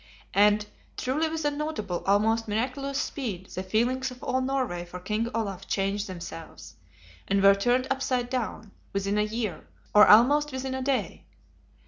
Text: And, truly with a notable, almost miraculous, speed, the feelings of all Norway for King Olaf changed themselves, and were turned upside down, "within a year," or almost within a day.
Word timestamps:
And, 0.33 0.65
truly 0.97 1.29
with 1.29 1.45
a 1.45 1.51
notable, 1.51 2.03
almost 2.07 2.47
miraculous, 2.47 2.97
speed, 2.99 3.49
the 3.51 3.61
feelings 3.61 4.09
of 4.09 4.23
all 4.23 4.41
Norway 4.41 4.83
for 4.83 4.99
King 4.99 5.29
Olaf 5.35 5.67
changed 5.67 6.07
themselves, 6.07 6.73
and 7.27 7.43
were 7.43 7.53
turned 7.53 7.85
upside 7.91 8.27
down, 8.27 8.71
"within 8.93 9.19
a 9.19 9.21
year," 9.21 9.67
or 9.93 10.07
almost 10.07 10.51
within 10.51 10.73
a 10.73 10.81
day. 10.81 11.25